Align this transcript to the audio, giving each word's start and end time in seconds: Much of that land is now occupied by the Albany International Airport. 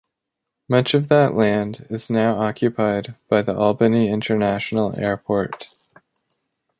Much 0.67 0.95
of 0.95 1.09
that 1.09 1.35
land 1.35 1.85
is 1.91 2.09
now 2.09 2.35
occupied 2.35 3.13
by 3.29 3.43
the 3.43 3.55
Albany 3.55 4.09
International 4.09 4.97
Airport. 4.99 5.67